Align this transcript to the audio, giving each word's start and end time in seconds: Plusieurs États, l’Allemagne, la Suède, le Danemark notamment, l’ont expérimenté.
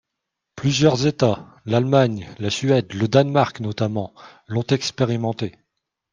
Plusieurs 0.55 1.05
États, 1.05 1.45
l’Allemagne, 1.67 2.27
la 2.39 2.49
Suède, 2.49 2.91
le 2.93 3.07
Danemark 3.07 3.59
notamment, 3.59 4.15
l’ont 4.47 4.65
expérimenté. 4.67 5.55